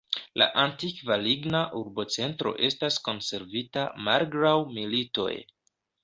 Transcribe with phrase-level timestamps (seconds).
[0.41, 5.29] La antikva ligna urbocentro estas konservita malgraŭ militoj.